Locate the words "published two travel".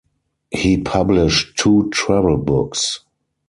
0.81-2.35